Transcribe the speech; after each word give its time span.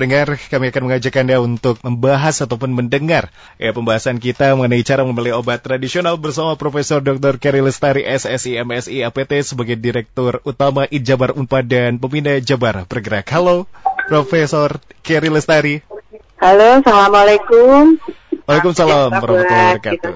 Pendengar, 0.00 0.40
kami 0.48 0.72
akan 0.72 0.82
mengajak 0.88 1.12
Anda 1.20 1.44
untuk 1.44 1.76
membahas 1.84 2.40
ataupun 2.40 2.72
mendengar 2.72 3.28
ya 3.60 3.76
pembahasan 3.76 4.16
kita 4.16 4.56
mengenai 4.56 4.80
cara 4.80 5.04
membeli 5.04 5.28
obat 5.28 5.60
tradisional 5.60 6.16
bersama 6.16 6.56
Profesor 6.56 7.04
Dr. 7.04 7.36
Kerry 7.36 7.60
Lestari 7.60 8.08
SSI 8.08 8.64
MSI 8.64 9.04
APT 9.04 9.44
sebagai 9.44 9.76
Direktur 9.76 10.40
Utama 10.48 10.88
Ijabar 10.88 11.36
Unpad 11.36 11.68
dan 11.68 12.00
Pembina 12.00 12.32
Jabar 12.40 12.88
Bergerak. 12.88 13.28
Halo, 13.28 13.68
Profesor 14.08 14.80
Kerry 15.04 15.28
Lestari. 15.28 15.84
Halo, 16.40 16.80
Assalamualaikum. 16.80 18.00
Waalaikumsalam 18.50 19.14
warahmatullahi 19.14 19.78
wabarakatuh. 19.78 20.12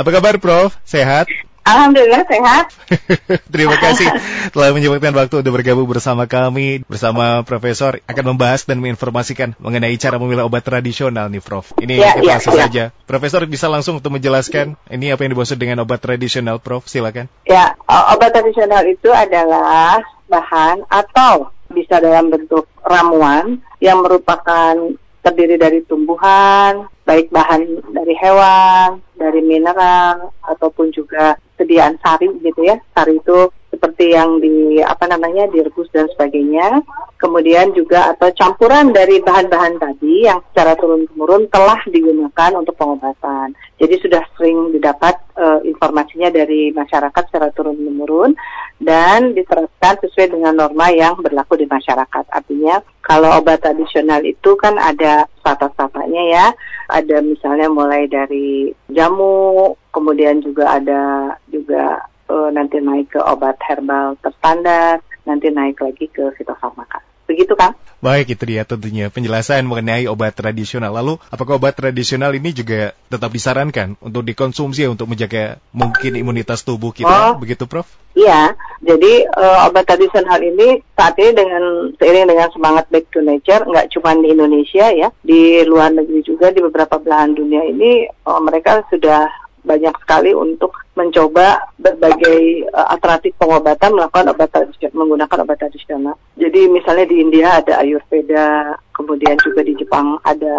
Apa 0.00 0.08
kabar, 0.16 0.34
Prof? 0.40 0.72
Sehat? 0.80 1.28
Alhamdulillah 1.64 2.24
sehat. 2.28 2.72
Terima 3.52 3.76
kasih 3.80 4.04
telah 4.52 4.72
menyempatkan 4.72 5.12
waktu 5.16 5.34
untuk 5.44 5.52
bergabung 5.60 5.88
bersama 5.88 6.24
kami 6.28 6.84
bersama 6.88 7.40
Profesor 7.44 8.00
akan 8.04 8.24
membahas 8.36 8.68
dan 8.68 8.80
menginformasikan 8.80 9.56
mengenai 9.56 9.96
cara 9.96 10.16
memilih 10.20 10.44
obat 10.48 10.64
tradisional 10.64 11.28
nih 11.32 11.40
Prof. 11.44 11.72
Ini 11.80 12.00
ya, 12.00 12.16
kita 12.16 12.24
ya, 12.24 12.32
langsung 12.36 12.56
ya. 12.56 12.64
saja. 12.68 12.84
Profesor 13.04 13.44
bisa 13.48 13.68
langsung 13.68 14.00
untuk 14.00 14.12
menjelaskan 14.12 14.76
ini 14.92 15.12
apa 15.12 15.24
yang 15.24 15.36
dimaksud 15.36 15.56
dengan 15.60 15.84
obat 15.84 16.00
tradisional 16.00 16.60
Prof. 16.60 16.88
Silakan. 16.88 17.28
Ya, 17.44 17.76
obat 17.88 18.32
tradisional 18.32 18.84
itu 18.88 19.08
adalah 19.12 20.00
bahan 20.28 20.84
atau 20.88 21.52
bisa 21.72 21.96
dalam 22.00 22.28
bentuk 22.28 22.68
ramuan 22.84 23.60
yang 23.80 24.00
merupakan 24.04 24.96
terdiri 25.24 25.56
dari 25.56 25.80
tumbuhan, 25.88 26.84
baik 27.08 27.32
bahan 27.32 27.64
dari 27.96 28.14
hewan, 28.20 29.00
dari 29.16 29.40
mineral, 29.40 30.36
ataupun 30.44 30.92
juga 30.92 31.40
sediaan 31.56 31.96
sari 32.04 32.28
gitu 32.44 32.60
ya. 32.60 32.76
Sari 32.92 33.16
itu 33.16 33.48
seperti 33.72 34.14
yang 34.14 34.38
di 34.38 34.78
apa 34.84 35.10
namanya 35.10 35.50
direbus 35.50 35.90
dan 35.90 36.06
sebagainya. 36.12 36.84
Kemudian 37.18 37.72
juga 37.72 38.12
atau 38.12 38.28
campuran 38.36 38.92
dari 38.92 39.18
bahan-bahan 39.24 39.80
tadi 39.80 40.28
yang 40.28 40.44
secara 40.52 40.76
turun 40.76 41.08
temurun 41.08 41.48
telah 41.48 41.80
digunakan 41.88 42.52
untuk 42.54 42.76
pengobatan. 42.76 43.56
Jadi 43.80 43.94
sudah 44.04 44.22
sering 44.36 44.76
didapat 44.76 45.18
eh, 45.40 45.60
informasinya 45.66 46.28
dari 46.30 46.70
masyarakat 46.70 47.22
secara 47.32 47.48
turun 47.56 47.80
temurun 47.80 48.36
dan 48.82 49.32
diterapkan 49.32 49.96
sesuai 50.02 50.34
dengan 50.34 50.54
norma 50.58 50.90
yang 50.90 51.14
berlaku 51.22 51.60
di 51.60 51.66
masyarakat. 51.70 52.24
Artinya 52.30 52.82
kalau 53.06 53.38
obat 53.38 53.62
tradisional 53.62 54.20
itu 54.26 54.58
kan 54.58 54.74
ada 54.76 55.30
strata-stratanya 55.40 56.22
ya. 56.30 56.46
Ada 56.90 57.24
misalnya 57.24 57.70
mulai 57.70 58.10
dari 58.10 58.74
jamu, 58.92 59.72
kemudian 59.94 60.42
juga 60.42 60.76
ada 60.76 61.34
juga 61.48 62.02
eh, 62.28 62.48
nanti 62.52 62.82
naik 62.82 63.14
ke 63.14 63.20
obat 63.22 63.56
herbal 63.64 64.18
terstandar, 64.20 65.00
nanti 65.24 65.48
naik 65.48 65.80
lagi 65.80 66.10
ke 66.10 66.34
fitofarmaka. 66.36 67.13
Begitu 67.24 67.56
kan? 67.56 67.72
Baik, 68.04 68.36
itu 68.36 68.44
dia 68.44 68.68
tentunya 68.68 69.08
penjelasan 69.08 69.64
mengenai 69.64 70.04
obat 70.12 70.36
tradisional. 70.36 70.92
Lalu, 70.92 71.16
apakah 71.32 71.56
obat 71.56 71.72
tradisional 71.72 72.36
ini 72.36 72.52
juga 72.52 72.92
tetap 73.08 73.32
disarankan 73.32 73.96
untuk 73.96 74.28
dikonsumsi 74.28 74.84
untuk 74.92 75.08
menjaga 75.08 75.56
mungkin 75.72 76.12
imunitas 76.20 76.60
tubuh 76.68 76.92
kita? 76.92 77.32
Oh. 77.32 77.40
Begitu, 77.40 77.64
Prof? 77.64 77.88
Iya, 78.12 78.52
jadi 78.84 79.24
eh, 79.24 79.58
obat 79.66 79.88
tradisional 79.88 80.36
ini 80.38 80.84
saat 80.92 81.16
ini 81.16 81.32
dengan 81.32 81.62
seiring 81.96 82.28
dengan 82.28 82.48
semangat 82.52 82.86
back 82.92 83.08
to 83.08 83.24
nature, 83.24 83.64
nggak 83.64 83.88
cuma 83.96 84.12
di 84.20 84.28
Indonesia 84.30 84.86
ya, 84.92 85.08
di 85.24 85.64
luar 85.64 85.90
negeri 85.90 86.20
juga 86.22 86.52
di 86.52 86.60
beberapa 86.60 87.00
belahan 87.00 87.32
dunia 87.32 87.64
ini 87.64 88.06
eh, 88.06 88.40
mereka 88.44 88.84
sudah 88.92 89.26
banyak 89.64 89.94
sekali 90.04 90.30
untuk 90.36 90.76
mencoba 90.94 91.72
berbagai 91.80 92.68
eh, 92.68 92.86
alternatif 92.92 93.34
pengobatan 93.40 93.96
melakukan 93.96 94.30
obat 94.30 94.48
tradisional 94.52 94.94
menggunakan 94.94 95.38
obat 95.42 95.58
tradisional. 95.58 96.14
Jadi 96.38 96.70
misalnya 96.70 97.06
di 97.08 97.16
India 97.18 97.48
ada 97.58 97.80
Ayurveda, 97.80 98.76
kemudian 98.94 99.36
juga 99.42 99.60
di 99.66 99.74
Jepang 99.74 100.22
ada 100.22 100.56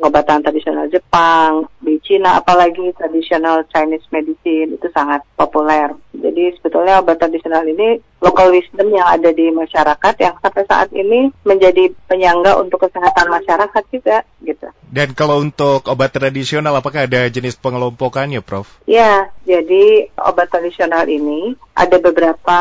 pengobatan 0.00 0.40
tradisional 0.40 0.88
Jepang, 0.88 1.68
di 1.84 2.00
Cina 2.00 2.40
apalagi 2.40 2.90
tradisional 2.96 3.68
Chinese 3.68 4.08
medicine 4.08 4.74
itu 4.74 4.88
sangat 4.90 5.20
populer. 5.36 5.92
Jadi 6.16 6.56
sebetulnya 6.56 7.04
obat 7.04 7.20
tradisional 7.20 7.62
ini 7.68 8.00
local 8.24 8.56
wisdom 8.56 8.88
yang 8.88 9.04
ada 9.04 9.28
di 9.30 9.52
masyarakat 9.52 10.14
yang 10.16 10.34
sampai 10.40 10.64
saat 10.64 10.88
ini 10.96 11.28
menjadi 11.44 11.92
penyangga 12.08 12.56
untuk 12.56 12.88
kesehatan 12.88 13.28
masyarakat 13.28 13.82
juga 13.92 14.24
gitu. 14.40 14.72
Dan 14.88 15.12
kalau 15.12 15.44
untuk 15.44 15.84
obat 15.84 16.16
tradisional, 16.16 16.72
apakah 16.80 17.04
ada 17.04 17.28
jenis 17.28 17.60
pengelompokannya, 17.60 18.40
Prof? 18.40 18.80
Ya, 18.88 19.28
jadi 19.44 20.08
obat 20.16 20.48
tradisional 20.48 21.04
ini 21.04 21.52
ada 21.76 22.00
beberapa 22.00 22.58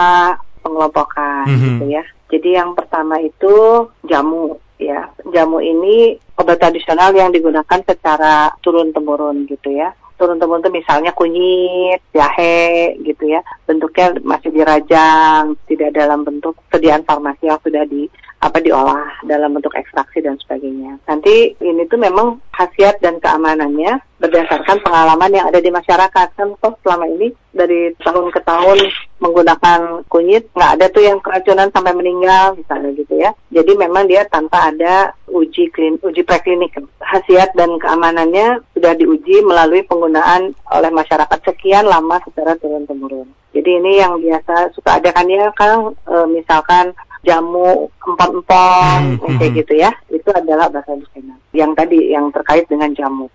pengelompokan 0.65 1.47
Mhm. 1.47 1.63
gitu 1.63 1.85
ya. 1.93 2.03
Jadi 2.33 2.49
yang 2.57 2.73
pertama 2.73 3.21
itu 3.21 3.87
jamu 4.09 4.57
ya. 4.89 5.11
Jamu 5.31 5.63
ini 5.63 6.17
obat 6.35 6.59
tradisional 6.59 7.13
yang 7.15 7.31
digunakan 7.31 7.79
secara 7.83 8.51
turun 8.59 8.91
temurun 8.91 9.47
gitu 9.47 9.71
ya. 9.71 9.93
Turun 10.17 10.37
temurun 10.37 10.61
itu 10.61 10.71
misalnya 10.71 11.11
kunyit, 11.11 11.99
jahe 12.13 12.95
gitu 13.01 13.27
ya. 13.27 13.41
Bentuknya 13.65 14.15
masih 14.21 14.53
dirajang, 14.53 15.57
tidak 15.67 15.91
dalam 15.95 16.23
bentuk 16.23 16.57
sediaan 16.69 17.03
farmasi 17.03 17.49
yang 17.49 17.59
sudah 17.63 17.83
di 17.87 18.07
apa 18.43 18.59
diolah 18.59 19.23
dalam 19.23 19.55
bentuk 19.55 19.71
ekstraksi 19.71 20.19
dan 20.19 20.35
sebagainya. 20.35 20.99
Nanti 21.07 21.55
ini 21.63 21.87
tuh 21.87 21.95
memang 21.95 22.43
khasiat 22.51 22.99
dan 22.99 23.23
keamanannya 23.23 24.12
berdasarkan 24.23 24.79
pengalaman 24.79 25.35
yang 25.35 25.45
ada 25.51 25.59
di 25.59 25.67
masyarakat. 25.67 26.27
Kan 26.39 26.55
toh 26.63 26.79
selama 26.79 27.11
ini 27.11 27.35
dari 27.51 27.91
tahun 27.99 28.31
ke 28.31 28.39
tahun 28.47 28.79
menggunakan 29.19 30.07
kunyit 30.07 30.47
nggak 30.55 30.71
ada 30.79 30.85
tuh 30.87 31.03
yang 31.03 31.19
keracunan 31.19 31.67
sampai 31.75 31.91
meninggal 31.91 32.55
misalnya 32.55 32.95
gitu 32.95 33.19
ya. 33.19 33.35
Jadi 33.51 33.71
memang 33.75 34.07
dia 34.07 34.23
tanpa 34.31 34.71
ada 34.71 35.11
uji 35.27 35.67
klin, 35.75 35.99
uji 35.99 36.23
preklinik. 36.23 36.79
Khasiat 37.03 37.51
dan 37.59 37.75
keamanannya 37.77 38.63
sudah 38.71 38.95
diuji 38.95 39.43
melalui 39.43 39.83
penggunaan 39.83 40.55
oleh 40.71 40.91
masyarakat 40.95 41.39
sekian 41.43 41.83
lama 41.83 42.23
secara 42.23 42.55
turun 42.55 42.87
temurun. 42.87 43.27
Jadi 43.53 43.69
ini 43.69 44.01
yang 44.01 44.17
biasa 44.17 44.73
suka 44.73 44.97
ada 44.97 45.13
kan 45.13 45.29
ya 45.29 45.53
kan 45.53 45.93
e, 46.09 46.15
misalkan 46.33 46.89
jamu 47.21 47.87
empon-empon 48.01 49.21
Hmm, 49.23 49.39
kayak 49.39 49.51
hmm. 49.51 49.59
gitu 49.63 49.73
ya. 49.77 49.91
Itu 50.11 50.29
adalah 50.33 50.67
obat 50.67 50.83
tradisional. 50.89 51.37
Yang 51.55 51.71
tadi 51.77 51.99
yang 52.11 52.33
terkait 52.33 52.65
dengan 52.67 52.91
jamu. 52.97 53.27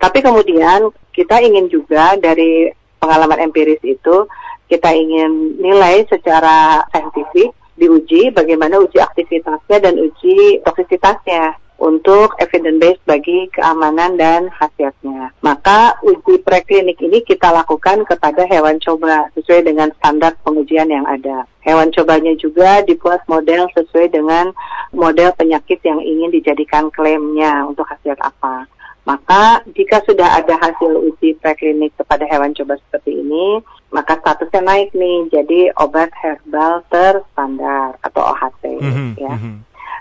Tapi 0.00 0.18
kemudian 0.24 0.88
kita 1.12 1.44
ingin 1.44 1.68
juga 1.68 2.16
dari 2.16 2.72
pengalaman 2.96 3.52
empiris 3.52 3.84
itu 3.84 4.24
kita 4.70 4.96
ingin 4.96 5.60
nilai 5.60 6.08
secara 6.08 6.80
saintifik 6.88 7.52
diuji 7.76 8.32
bagaimana 8.32 8.80
uji 8.80 9.00
aktivitasnya 9.00 9.76
dan 9.80 9.94
uji 9.96 10.60
toksisitasnya 10.64 11.56
untuk 11.80 12.36
evidence 12.36 12.76
based 12.76 13.04
bagi 13.08 13.48
keamanan 13.56 14.20
dan 14.20 14.52
khasiatnya. 14.52 15.32
Maka 15.40 15.96
uji 16.04 16.44
preklinik 16.44 17.00
ini 17.00 17.24
kita 17.24 17.48
lakukan 17.48 18.04
kepada 18.04 18.44
hewan 18.44 18.76
coba 18.84 19.32
sesuai 19.32 19.64
dengan 19.64 19.88
standar 19.96 20.36
pengujian 20.44 20.92
yang 20.92 21.08
ada. 21.08 21.48
Hewan 21.64 21.88
cobanya 21.88 22.36
juga 22.36 22.84
dibuat 22.84 23.24
model 23.32 23.72
sesuai 23.72 24.12
dengan 24.12 24.52
model 24.92 25.32
penyakit 25.32 25.80
yang 25.80 26.04
ingin 26.04 26.28
dijadikan 26.28 26.92
klaimnya 26.92 27.64
untuk 27.64 27.88
khasiat 27.88 28.20
apa. 28.20 28.68
Maka 29.08 29.64
jika 29.72 30.04
sudah 30.04 30.38
ada 30.38 30.54
hasil 30.60 30.92
uji 30.92 31.34
preklinik 31.40 31.96
kepada 31.96 32.28
hewan 32.28 32.52
coba 32.52 32.76
seperti 32.76 33.16
ini, 33.16 33.64
maka 33.90 34.20
statusnya 34.20 34.60
naik 34.62 34.92
nih 34.92 35.26
jadi 35.32 35.60
obat 35.80 36.12
herbal 36.14 36.84
terstandar 36.92 37.96
atau 38.04 38.22
OHT 38.22 38.62
Mhm, 38.78 39.08
ya. 39.18 39.32
mhm, 39.34 39.54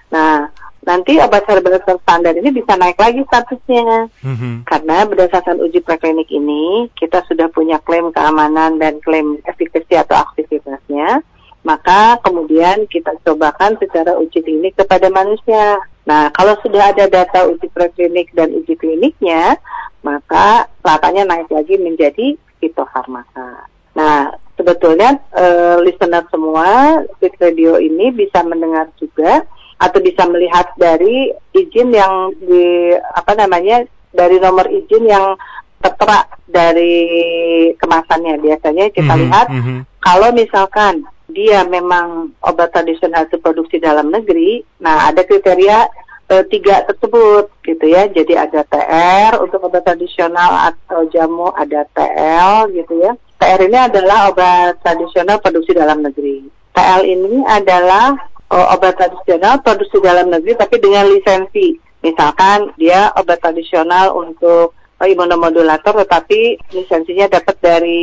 Nah, 0.09 0.49
nanti 0.83 1.15
obat 1.21 1.45
herbal 1.47 1.79
terstandar 1.81 2.33
ini 2.35 2.49
bisa 2.51 2.75
naik 2.75 2.99
lagi 2.99 3.23
statusnya 3.23 4.09
mhm. 4.21 4.67
karena 4.67 5.05
berdasarkan 5.07 5.63
uji 5.63 5.79
preklinik 5.79 6.29
ini 6.29 6.91
kita 6.99 7.23
sudah 7.25 7.47
punya 7.49 7.79
klaim 7.81 8.11
keamanan 8.11 8.77
dan 8.77 8.99
klaim 8.99 9.39
efikasi 9.47 9.95
atau 9.95 10.17
aktivitasnya. 10.27 11.23
Maka 11.59 12.17
kemudian 12.23 12.87
kita 12.87 13.11
cobakan 13.27 13.75
secara 13.83 14.15
uji 14.15 14.39
klinik 14.39 14.79
kepada 14.79 15.11
manusia. 15.11 15.83
Nah, 16.05 16.31
kalau 16.33 16.55
sudah 16.63 16.95
ada 16.95 17.05
data 17.05 17.45
uji 17.47 17.67
preklinik 17.69 18.31
dan 18.33 18.53
uji 18.55 18.73
kliniknya, 18.75 19.59
maka 20.01 20.65
kelihatannya 20.81 21.23
naik 21.27 21.49
lagi 21.51 21.75
menjadi 21.75 22.39
fitofarmaka. 22.59 23.67
Nah, 23.93 24.31
sebetulnya 24.55 25.19
eh, 25.35 25.77
listener 25.83 26.23
semua 26.31 26.99
Fit 27.19 27.35
Radio 27.39 27.77
ini 27.77 28.11
bisa 28.11 28.43
mendengar 28.43 28.89
juga 28.99 29.43
atau 29.79 29.99
bisa 30.03 30.27
melihat 30.27 30.71
dari 30.75 31.31
izin 31.55 31.95
yang 31.95 32.35
di 32.35 32.91
apa 33.15 33.31
namanya 33.37 33.87
dari 34.11 34.35
nomor 34.41 34.67
izin 34.67 35.07
yang 35.07 35.39
tertera 35.79 36.27
dari 36.43 37.07
kemasannya. 37.79 38.35
Biasanya 38.43 38.91
kita 38.91 39.13
Mhm, 39.15 39.21
lihat 39.23 39.47
mhm. 39.47 39.77
kalau 40.03 40.29
misalkan 40.35 41.07
dia 41.29 41.63
memang 41.65 42.33
obat 42.41 42.73
tradisional 42.73 43.25
hasil 43.25 43.39
produksi 43.39 43.77
dalam 43.77 44.09
negeri, 44.09 44.65
nah 44.81 45.09
ada 45.09 45.21
kriteria 45.23 45.89
eh, 46.29 46.43
tiga 46.49 46.85
tersebut 46.89 47.49
gitu 47.65 47.85
ya. 47.85 48.09
Jadi 48.09 48.33
ada 48.33 48.65
TR 48.65 49.37
untuk 49.41 49.65
obat 49.65 49.85
tradisional 49.85 50.73
atau 50.73 51.05
jamu, 51.09 51.53
ada 51.53 51.85
TL 51.93 52.73
gitu 52.73 52.93
ya. 53.01 53.13
TR 53.39 53.61
ini 53.63 53.77
adalah 53.79 54.33
obat 54.33 54.83
tradisional 54.83 55.39
produksi 55.39 55.71
dalam 55.71 56.03
negeri. 56.03 56.43
TL 56.75 57.01
ini 57.07 57.43
adalah 57.47 58.13
uh, 58.51 58.67
obat 58.75 58.97
tradisional 58.97 59.61
produksi 59.61 59.97
dalam 60.01 60.27
negeri 60.29 60.53
tapi 60.57 60.75
dengan 60.81 61.07
lisensi. 61.07 61.77
Misalkan 61.99 62.71
dia 62.79 63.11
obat 63.15 63.39
tradisional 63.43 64.15
untuk 64.15 64.75
uh, 64.75 65.07
imunomodulator 65.07 66.03
tetapi 66.03 66.59
lisensinya 66.75 67.31
dapat 67.31 67.55
dari 67.63 68.01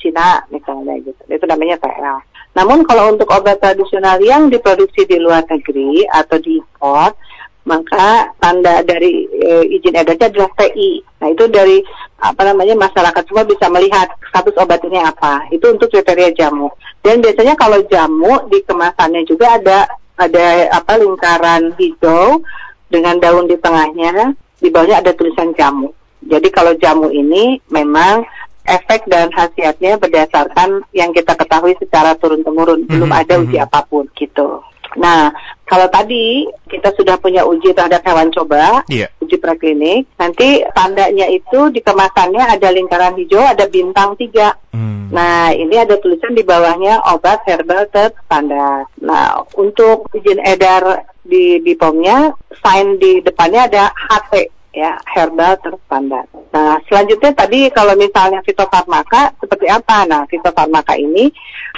Cina 0.00 0.44
misalnya 0.48 0.96
gitu. 1.04 1.20
Itu 1.28 1.44
namanya 1.44 1.76
TL. 1.80 2.31
Namun 2.52 2.84
kalau 2.84 3.16
untuk 3.16 3.32
obat 3.32 3.60
tradisional 3.60 4.20
yang 4.20 4.52
diproduksi 4.52 5.08
di 5.08 5.16
luar 5.16 5.44
negeri 5.48 6.04
atau 6.08 6.36
diimpor 6.36 7.16
maka 7.62 8.34
tanda 8.42 8.82
dari 8.82 9.30
e, 9.30 9.78
izin 9.78 9.94
edarnya 9.94 10.26
adalah 10.26 10.50
TI. 10.58 10.98
Nah 11.22 11.28
itu 11.30 11.46
dari 11.46 11.78
apa 12.18 12.42
namanya 12.42 12.74
masyarakat 12.74 13.22
semua 13.26 13.46
bisa 13.46 13.70
melihat 13.70 14.10
status 14.30 14.58
obat 14.58 14.82
ini 14.82 14.98
apa. 14.98 15.46
Itu 15.54 15.70
untuk 15.70 15.94
kriteria 15.94 16.34
jamu. 16.34 16.74
Dan 17.06 17.22
biasanya 17.22 17.54
kalau 17.54 17.78
jamu 17.86 18.50
di 18.50 18.66
kemasannya 18.66 19.22
juga 19.30 19.58
ada 19.58 19.78
ada 20.18 20.46
apa 20.74 20.98
lingkaran 20.98 21.74
hijau 21.78 22.42
dengan 22.90 23.22
daun 23.22 23.46
di 23.46 23.54
tengahnya. 23.58 24.34
Di 24.58 24.70
bawahnya 24.70 25.02
ada 25.02 25.10
tulisan 25.14 25.54
jamu. 25.54 25.90
Jadi 26.22 26.54
kalau 26.54 26.74
jamu 26.78 27.10
ini 27.10 27.58
memang 27.70 28.22
efek 28.66 29.06
dan 29.10 29.30
khasiatnya 29.34 29.98
berdasarkan 29.98 30.86
yang 30.94 31.10
kita 31.10 31.34
ketahui 31.34 31.74
secara 31.78 32.14
turun 32.18 32.46
temurun. 32.46 32.86
Belum 32.86 33.10
mm 33.10 33.14
-hmm. 33.14 33.22
ada 33.26 33.34
uji 33.42 33.58
mhm. 33.58 33.66
apa 33.66 33.80
pun 33.86 34.06
gitu. 34.14 34.62
Nah, 34.96 35.32
kalau 35.64 35.88
tadi 35.88 36.44
kita 36.68 36.92
sudah 36.92 37.16
punya 37.16 37.48
uji 37.48 37.72
terhadap 37.72 38.04
hewan 38.04 38.28
coba, 38.28 38.84
yeah. 38.92 39.08
uji 39.24 39.40
preklinik, 39.40 40.04
nanti 40.20 40.60
tandanya 40.76 41.28
itu 41.32 41.72
di 41.72 41.80
kemasannya 41.80 42.44
ada 42.44 42.68
lingkaran 42.68 43.16
hijau, 43.16 43.40
ada 43.40 43.64
bintang 43.72 44.12
tiga. 44.20 44.52
Hmm. 44.76 45.08
Nah, 45.12 45.52
ini 45.52 45.76
ada 45.80 45.96
tulisan 45.96 46.36
di 46.36 46.44
bawahnya 46.44 47.00
obat 47.12 47.44
herbal 47.48 47.88
terstandar. 47.88 48.88
Nah, 49.00 49.44
untuk 49.56 50.12
izin 50.12 50.40
edar 50.44 51.08
di 51.24 51.60
BPOM-nya, 51.60 52.36
sign 52.60 53.00
di 53.00 53.24
depannya 53.24 53.68
ada 53.68 53.92
HT 53.92 54.61
ya 54.72 54.96
herbal 55.04 55.56
terstandar. 55.60 56.26
Nah 56.52 56.80
selanjutnya 56.88 57.32
tadi 57.36 57.68
kalau 57.70 57.92
misalnya 57.96 58.40
fitofarmaka 58.44 59.36
seperti 59.38 59.68
apa? 59.68 60.08
Nah 60.08 60.24
fitofarmaka 60.26 60.96
ini 60.96 61.32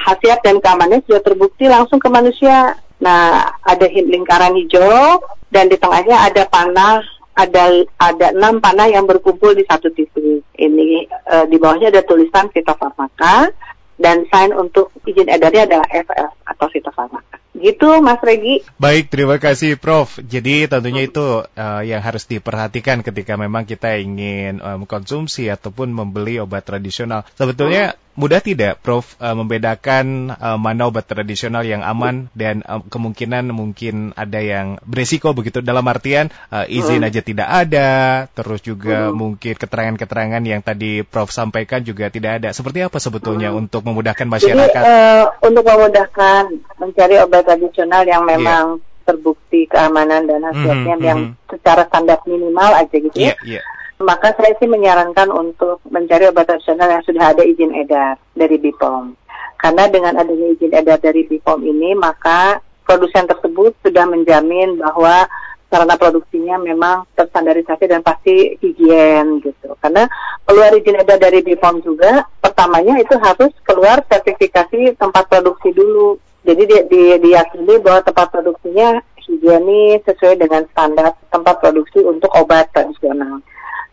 khasiat 0.05 0.43
dan 0.43 0.58
keamanannya 0.61 1.06
sudah 1.06 1.23
terbukti 1.23 1.67
langsung 1.67 1.99
ke 1.99 2.08
manusia. 2.11 2.76
Nah, 3.02 3.52
ada 3.67 3.87
lingkaran 3.91 4.55
hijau 4.55 5.20
dan 5.50 5.69
di 5.69 5.76
tengahnya 5.76 6.31
ada 6.31 6.46
panah 6.49 7.02
ada 7.35 7.82
ada 7.99 8.26
enam 8.31 8.62
panah 8.62 8.87
yang 8.87 9.11
berkumpul 9.11 9.50
di 9.52 9.67
satu 9.67 9.90
titik. 9.90 10.47
Ini 10.55 10.88
e, 11.11 11.37
di 11.50 11.58
bawahnya 11.58 11.90
ada 11.90 12.06
tulisan 12.06 12.47
fitofarmaka 12.55 13.50
dan 13.99 14.23
sign 14.31 14.55
untuk 14.55 14.94
izin 15.02 15.26
edarnya 15.26 15.67
adalah 15.67 15.88
FF 15.90 16.31
atau 16.47 16.67
fitofarmaka. 16.70 17.24
Gitu 17.64 17.88
Mas 18.05 18.20
Regi. 18.20 18.61
Baik, 18.76 19.08
terima 19.08 19.40
kasih 19.40 19.81
Prof. 19.81 20.20
Jadi 20.20 20.69
tentunya 20.69 21.08
itu 21.08 21.40
uh, 21.40 21.81
yang 21.81 22.05
harus 22.05 22.28
diperhatikan 22.28 23.00
ketika 23.00 23.40
memang 23.40 23.64
kita 23.64 23.96
ingin 23.96 24.61
mengkonsumsi 24.61 25.49
ataupun 25.49 25.88
membeli 25.88 26.37
obat 26.44 26.69
tradisional. 26.69 27.25
Sebetulnya 27.40 27.96
mudah 28.14 28.38
tidak 28.38 28.78
Prof 28.81 29.19
uh, 29.19 29.34
membedakan 29.34 30.34
uh, 30.34 30.58
mana 30.58 30.87
obat 30.87 31.06
tradisional 31.06 31.66
yang 31.66 31.82
aman 31.82 32.31
dan 32.32 32.62
uh, 32.62 32.82
kemungkinan 32.87 33.50
mungkin 33.50 34.14
ada 34.14 34.38
yang 34.38 34.78
beresiko 34.87 35.34
begitu 35.34 35.58
dalam 35.61 35.82
artian 35.90 36.31
uh, 36.50 36.64
izin 36.66 37.02
aja 37.02 37.20
tidak 37.20 37.49
ada, 37.50 38.25
terus 38.31 38.62
juga 38.62 39.11
mungkin 39.11 39.58
keterangan-keterangan 39.58 40.43
yang 40.46 40.62
tadi 40.62 41.02
Prof 41.02 41.34
sampaikan 41.34 41.82
juga 41.82 42.08
tidak 42.08 42.43
ada. 42.43 42.49
Seperti 42.55 42.87
apa 42.87 43.02
sebetulnya 43.02 43.50
untuk 43.50 43.82
memudahkan 43.82 44.31
masyarakat? 44.31 44.82
Jadi, 44.82 44.87
uh, 44.87 45.25
untuk 45.43 45.64
memudahkan 45.66 46.43
mencari 46.78 47.19
obat 47.19 47.43
tradisional 47.44 48.06
yang 48.06 48.22
iya. 48.25 48.31
memang 48.38 48.64
yeah. 48.78 49.02
terbukti 49.05 49.66
keamanan 49.66 50.25
dan 50.25 50.40
hasilnya 50.49 50.94
mm 50.94 51.00
-hmm, 51.02 51.08
yang 51.08 51.19
mm 51.19 51.31
-hmm. 51.34 51.50
secara 51.50 51.82
standar 51.90 52.19
minimal 52.25 52.70
aja 52.72 52.96
gitu 52.96 53.16
ya. 53.19 53.34
Yeah, 53.34 53.61
yeah. 53.61 53.64
Maka 54.02 54.35
saya 54.35 54.58
sih 54.58 54.67
menyarankan 54.67 55.31
untuk 55.31 55.79
mencari 55.87 56.26
obat 56.26 56.50
tradisional 56.50 56.91
yang 56.91 57.05
sudah 57.06 57.31
ada 57.31 57.43
izin 57.46 57.70
edar 57.79 58.19
dari 58.35 58.58
BPOM. 58.58 59.14
Karena 59.55 59.87
dengan 59.87 60.19
adanya 60.19 60.50
izin 60.50 60.75
edar 60.75 60.99
dari 60.99 61.23
BPOM 61.25 61.62
ini, 61.62 61.94
maka 61.94 62.58
produsen 62.82 63.31
tersebut 63.31 63.73
sudah 63.87 64.05
menjamin 64.11 64.82
bahwa 64.82 65.31
sarana 65.70 65.99
produksinya 65.99 66.58
memang 66.58 67.06
terstandarisasi 67.19 67.87
dan 67.87 68.02
pasti 68.02 68.58
higien 68.61 69.43
gitu. 69.43 69.75
Karena 69.79 70.11
keluar 70.43 70.75
izin 70.75 70.99
edar 70.99 71.19
dari 71.23 71.43
BPOM 71.47 71.82
juga, 71.87 72.26
pertamanya 72.43 72.99
itu 72.99 73.14
harus 73.19 73.55
keluar 73.62 74.02
sertifikasi 74.11 74.99
tempat 74.99 75.25
produksi 75.31 75.70
dulu. 75.70 76.19
Jadi 76.44 76.62
dia, 76.69 76.82
dia 76.87 77.17
diyakini 77.23 77.81
bahwa 77.81 78.05
tempat 78.05 78.29
produksinya 78.31 79.00
higienis 79.25 80.05
sesuai 80.05 80.37
dengan 80.37 80.69
standar 80.70 81.17
tempat 81.32 81.62
produksi 81.62 82.05
untuk 82.05 82.29
obat 82.37 82.69
tradisional. 82.76 83.40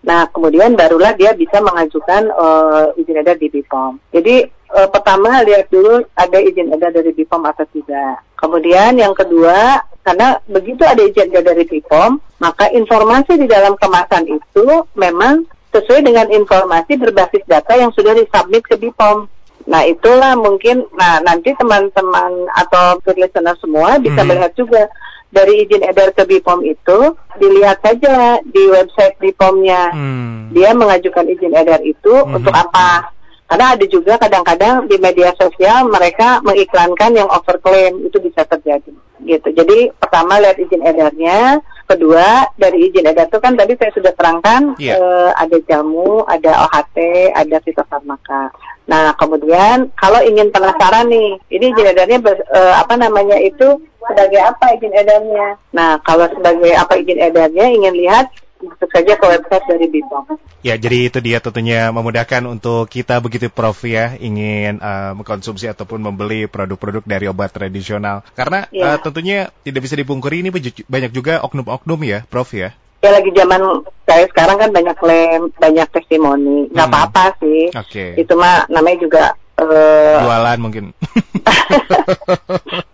Nah, 0.02 0.26
kemudian 0.34 0.74
barulah 0.74 1.14
dia 1.14 1.38
bisa 1.38 1.62
mengajukan 1.62 2.34
uh, 2.34 2.90
izin 2.98 3.22
edar 3.22 3.38
di 3.38 3.54
BPOM. 3.54 4.02
Jadi 4.10 4.50
uh, 4.74 4.90
pertama 4.90 5.46
lihat 5.46 5.70
dulu 5.70 6.02
ada 6.18 6.38
izin 6.42 6.74
edar 6.74 6.90
dari 6.90 7.14
BPOM 7.14 7.46
atau 7.46 7.66
tidak. 7.70 8.26
Kemudian 8.34 8.98
yang 8.98 9.14
kedua, 9.14 9.86
karena 10.02 10.42
begitu 10.50 10.82
ada 10.82 11.06
izin 11.06 11.30
edar 11.30 11.54
dari 11.54 11.70
BPOM, 11.70 12.18
maka 12.42 12.74
informasi 12.74 13.38
di 13.38 13.46
dalam 13.46 13.78
kemasan 13.78 14.26
itu 14.26 14.90
memang 14.98 15.46
sesuai 15.70 16.02
dengan 16.02 16.28
informasi 16.34 16.98
berbasis 16.98 17.46
data 17.46 17.78
yang 17.78 17.94
sudah 17.94 18.18
disubmit 18.18 18.66
ke 18.66 18.82
BPOM. 18.82 19.30
Nah 19.70 19.86
itulah 19.86 20.34
mungkin, 20.34 20.90
nah 20.98 21.22
nanti 21.22 21.54
teman-teman 21.54 22.50
atau 22.58 22.98
listener 23.14 23.54
semua 23.62 24.02
bisa 24.02 24.18
mm 24.18 24.18
-hmm. 24.18 24.28
melihat 24.34 24.52
juga 24.58 24.90
dari 25.32 25.64
izin 25.64 25.88
edar 25.88 26.12
ke 26.12 26.28
BPOM 26.28 26.62
itu 26.68 27.00
dilihat 27.40 27.80
saja 27.80 28.38
di 28.44 28.64
website 28.68 29.16
BPOM-nya. 29.18 29.96
Hmm. 29.96 30.52
Dia 30.52 30.76
mengajukan 30.76 31.26
izin 31.32 31.56
edar 31.56 31.80
itu 31.82 32.12
hmm. 32.12 32.36
untuk 32.36 32.52
apa? 32.52 33.16
Karena 33.52 33.76
ada 33.76 33.86
juga 33.88 34.16
kadang-kadang 34.16 34.88
di 34.88 34.96
media 34.96 35.36
sosial 35.36 35.92
mereka 35.92 36.40
mengiklankan 36.40 37.12
yang 37.20 37.28
overclaim 37.28 38.00
itu 38.08 38.16
bisa 38.24 38.48
terjadi 38.48 38.96
gitu. 39.28 39.50
Jadi 39.54 39.92
pertama 40.00 40.42
lihat 40.42 40.58
izin 40.58 40.82
edarnya, 40.82 41.62
kedua 41.86 42.48
dari 42.58 42.90
izin 42.90 43.12
edar 43.12 43.28
itu 43.30 43.40
kan 43.44 43.54
tadi 43.60 43.76
saya 43.78 43.92
sudah 43.94 44.14
terangkan 44.16 44.74
yeah. 44.80 44.98
eh, 44.98 45.32
ada 45.36 45.58
jamu, 45.68 46.26
ada 46.26 46.68
OHT, 46.68 46.98
ada 47.36 47.58
fitofarmaka. 47.62 48.56
Nah 48.90 49.14
kemudian 49.20 49.92
kalau 50.00 50.24
ingin 50.24 50.50
penasaran 50.50 51.12
nih, 51.12 51.38
ini 51.54 51.66
izin 51.76 51.92
edarnya 51.92 52.20
ber, 52.24 52.40
eh, 52.40 52.76
apa 52.80 52.96
namanya 52.98 53.38
itu 53.38 53.84
sebagai 54.10 54.42
apa 54.42 54.66
izin 54.78 54.94
edarnya? 54.94 55.48
Nah 55.76 56.02
kalau 56.02 56.26
sebagai 56.32 56.74
apa 56.74 56.98
izin 56.98 57.20
edarnya 57.22 57.66
ingin 57.70 57.94
lihat 57.98 58.34
masuk 58.62 58.90
saja 58.94 59.14
ke 59.18 59.26
website 59.26 59.66
dari 59.66 59.88
BPOM. 59.90 60.38
Ya, 60.62 60.78
jadi 60.78 61.10
itu 61.10 61.20
dia 61.20 61.42
tentunya 61.42 61.90
memudahkan 61.90 62.46
untuk 62.46 62.86
kita 62.86 63.18
begitu 63.18 63.50
Prof 63.50 63.82
ya 63.82 64.14
ingin 64.22 64.78
uh, 64.78 65.18
mengkonsumsi 65.18 65.66
ataupun 65.66 65.98
membeli 65.98 66.46
produk-produk 66.46 67.02
dari 67.02 67.26
obat 67.26 67.50
tradisional. 67.50 68.22
Karena 68.38 68.70
ya. 68.70 68.96
uh, 68.96 68.98
tentunya 69.02 69.50
tidak 69.66 69.90
bisa 69.90 69.98
dipungkiri 69.98 70.46
ini 70.46 70.50
banyak 70.86 71.12
juga 71.12 71.42
oknum-oknum 71.42 72.00
ya, 72.06 72.22
Prof 72.30 72.54
ya. 72.54 72.78
Ya 73.02 73.10
lagi 73.10 73.34
zaman 73.34 73.82
saya 74.06 74.30
sekarang 74.30 74.62
kan 74.62 74.70
banyak 74.70 74.94
klaim, 75.02 75.50
banyak 75.58 75.88
testimoni. 75.90 76.70
Nggak 76.70 76.86
hmm. 76.86 76.94
apa-apa 76.94 77.26
sih. 77.42 77.74
Okay. 77.74 78.22
Itu 78.22 78.38
mah 78.38 78.70
namanya 78.70 78.98
juga 79.02 79.24
uh... 79.58 80.22
jualan 80.22 80.60
mungkin. 80.62 80.94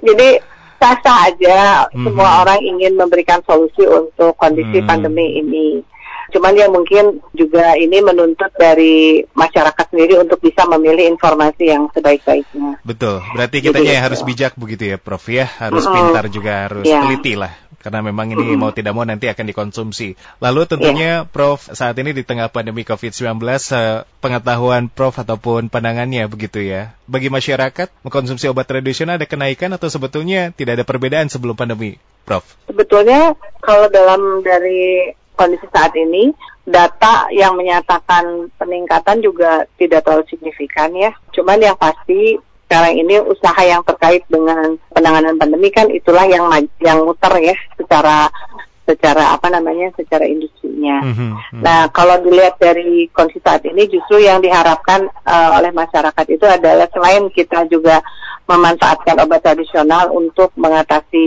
jadi 0.00 0.40
sah-sah 0.80 1.28
aja 1.28 1.58
mm-hmm. 1.92 2.04
semua 2.08 2.30
orang 2.42 2.60
ingin 2.64 2.96
memberikan 2.96 3.44
solusi 3.44 3.84
untuk 3.84 4.32
kondisi 4.40 4.80
mm. 4.80 4.86
pandemi 4.88 5.36
ini. 5.36 5.84
Cuman 6.30 6.54
ya 6.56 6.66
mungkin 6.70 7.18
juga 7.34 7.74
ini 7.76 8.00
menuntut 8.00 8.54
dari 8.56 9.26
masyarakat 9.34 9.86
sendiri 9.90 10.16
untuk 10.22 10.38
bisa 10.40 10.64
memilih 10.70 11.10
informasi 11.10 11.70
yang 11.70 11.90
sebaik-baiknya. 11.92 12.80
Betul. 12.86 13.20
Berarti 13.34 13.56
kita 13.60 13.82
yang 13.82 14.06
harus 14.06 14.22
bijak 14.22 14.54
begitu 14.56 14.94
ya, 14.94 14.96
Prof 14.96 15.26
ya. 15.28 15.46
Harus 15.46 15.84
mm-hmm. 15.84 15.96
pintar 15.98 16.24
juga, 16.30 16.52
harus 16.70 16.86
yeah. 16.86 17.02
teliti 17.04 17.34
lah 17.36 17.52
karena 17.80 18.04
memang 18.04 18.36
ini 18.36 18.54
mau 18.60 18.70
tidak 18.76 18.92
mau 18.92 19.08
nanti 19.08 19.26
akan 19.26 19.48
dikonsumsi. 19.48 20.14
Lalu 20.38 20.68
tentunya 20.68 21.24
yeah. 21.24 21.28
Prof 21.28 21.64
saat 21.72 21.96
ini 21.96 22.12
di 22.12 22.22
tengah 22.22 22.52
pandemi 22.52 22.84
COVID-19 22.84 23.40
eh, 23.72 24.04
pengetahuan 24.20 24.92
Prof 24.92 25.16
ataupun 25.16 25.72
pandangannya 25.72 26.28
begitu 26.28 26.60
ya. 26.60 26.92
Bagi 27.08 27.32
masyarakat 27.32 27.88
mengkonsumsi 28.04 28.52
obat 28.52 28.68
tradisional 28.68 29.16
ada 29.16 29.24
kenaikan 29.24 29.72
atau 29.72 29.88
sebetulnya 29.88 30.52
tidak 30.52 30.78
ada 30.80 30.84
perbedaan 30.84 31.32
sebelum 31.32 31.56
pandemi, 31.56 31.96
Prof? 32.28 32.44
Sebetulnya 32.68 33.32
kalau 33.64 33.88
dalam 33.88 34.44
dari 34.44 35.16
kondisi 35.40 35.64
saat 35.72 35.96
ini 35.96 36.36
data 36.68 37.32
yang 37.32 37.56
menyatakan 37.56 38.52
peningkatan 38.60 39.24
juga 39.24 39.64
tidak 39.80 40.04
terlalu 40.04 40.28
signifikan 40.28 40.92
ya. 40.92 41.16
Cuman 41.32 41.64
yang 41.64 41.80
pasti 41.80 42.36
sekarang 42.68 43.00
ini 43.00 43.18
usaha 43.24 43.58
yang 43.64 43.82
terkait 43.82 44.22
dengan 44.30 44.78
penanganan 44.94 45.34
pandemi 45.40 45.72
kan 45.72 45.90
itulah 45.90 46.22
yang 46.28 46.46
yang 46.78 47.02
muter 47.02 47.32
ya 47.40 47.56
secara 47.74 48.30
secara 48.90 49.38
apa 49.38 49.46
namanya 49.46 49.94
secara 49.94 50.26
industrinya. 50.26 50.98
Mhm, 51.06 51.14
mhm. 51.54 51.62
Nah, 51.62 51.86
kalau 51.94 52.18
dilihat 52.18 52.58
dari 52.58 53.06
kondisi 53.14 53.38
saat 53.38 53.62
ini 53.62 53.86
justru 53.86 54.18
yang 54.18 54.42
diharapkan 54.42 55.06
uh, 55.22 55.62
oleh 55.62 55.70
masyarakat 55.70 56.26
itu 56.26 56.42
adalah 56.42 56.90
selain 56.90 57.30
kita 57.30 57.70
juga 57.70 58.02
memanfaatkan 58.50 59.14
obat 59.22 59.46
tradisional 59.46 60.10
untuk 60.10 60.50
mengatasi 60.58 61.26